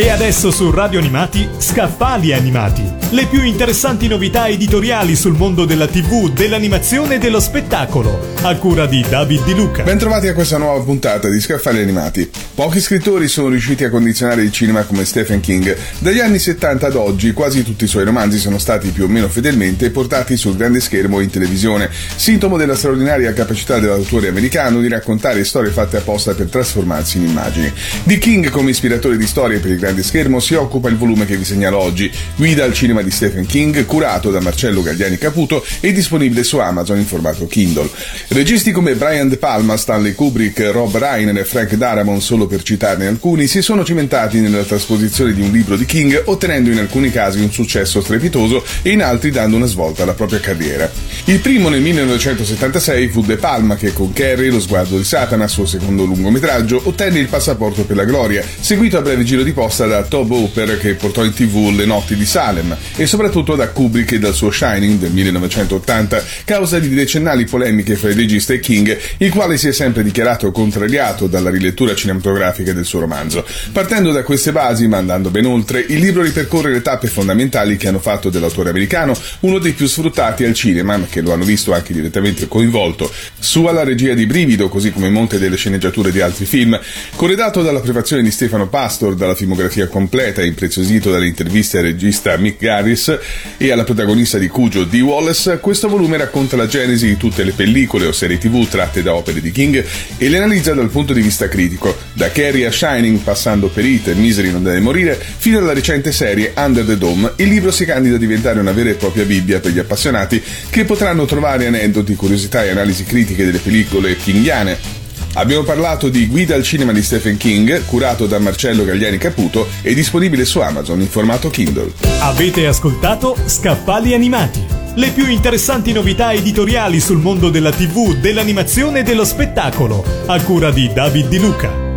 [0.00, 2.84] E adesso su Radio Animati, Scaffali Animati.
[3.10, 8.36] Le più interessanti novità editoriali sul mondo della TV, dell'animazione e dello spettacolo.
[8.42, 9.82] A cura di David Di Luca.
[9.82, 12.30] Bentrovati a questa nuova puntata di Scaffali Animati.
[12.54, 15.76] Pochi scrittori sono riusciti a condizionare il cinema come Stephen King.
[15.98, 19.26] Dagli anni 70 ad oggi quasi tutti i suoi romanzi sono stati più o meno
[19.28, 25.42] fedelmente portati sul grande schermo in televisione, sintomo della straordinaria capacità dell'autore americano di raccontare
[25.42, 27.72] storie fatte apposta per trasformarsi in immagini.
[28.04, 31.36] Di King come ispiratore di storie per il grande schermo si occupa il volume che
[31.36, 35.92] vi segnalo oggi, Guida al cinema di Stephen King, curato da Marcello Gagliani Caputo e
[35.92, 37.88] disponibile su Amazon in formato Kindle.
[38.28, 43.06] Registi come Brian De Palma, Stanley Kubrick, Rob Reiner e Frank Darabont, solo per citarne
[43.06, 47.40] alcuni, si sono cimentati nella trasposizione di un libro di King, ottenendo in alcuni casi
[47.40, 50.90] un successo strepitoso e in altri dando una svolta alla propria carriera.
[51.28, 55.66] Il primo nel 1976 fu De Palma che con Carrie, lo sguardo di Satana, suo
[55.66, 60.04] secondo lungometraggio, ottenne il passaporto per la gloria, seguito a breve giro di posta da
[60.04, 64.18] Tob Hooper che portò in tv Le notti di Salem e soprattutto da Kubrick e
[64.18, 69.30] dal suo Shining del 1980, causa di decennali polemiche fra il regista e King, il
[69.30, 73.44] quale si è sempre dichiarato contrariato dalla rilettura cinematografica del suo romanzo.
[73.70, 77.88] Partendo da queste basi, ma andando ben oltre, il libro ripercorre le tappe fondamentali che
[77.88, 81.72] hanno fatto dell'autore americano uno dei più sfruttati al cinema, ma che lo hanno visto
[81.72, 86.44] anche direttamente coinvolto, su alla regia di Brivido, così come molte delle sceneggiature di altri
[86.44, 86.78] film,
[87.16, 92.60] corredato dalla prefazione di Stefano Pastor, dalla filmografia completa, impreziosito dalle interviste al regista Mick
[92.60, 93.18] Garris
[93.56, 97.52] e alla protagonista di Cujo Dee Wallace, questo volume racconta la genesi di tutte le
[97.52, 99.84] pellicole o serie tv tratte da opere di King
[100.16, 104.12] e le analizza dal punto di vista critico, da Carrie a Shining, passando per It
[104.14, 108.16] Misery non deve morire, fino alla recente serie Under the Dome, il libro si candida
[108.16, 112.64] a diventare una vera e propria Bibbia per gli appassionati che potranno trovare aneddoti, curiosità
[112.64, 114.98] e analisi critiche delle pellicole kingiane
[115.34, 119.94] Abbiamo parlato di Guida al cinema di Stephen King, curato da Marcello Gagliani Caputo e
[119.94, 121.92] disponibile su Amazon in formato Kindle.
[122.20, 124.64] Avete ascoltato Scaffali Animati,
[124.94, 130.70] le più interessanti novità editoriali sul mondo della TV, dell'animazione e dello spettacolo, a cura
[130.72, 131.87] di David Di Luca.